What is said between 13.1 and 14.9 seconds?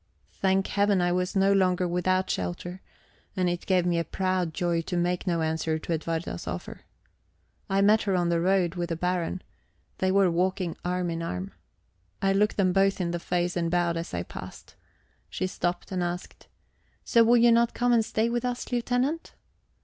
the face and bowed as I passed.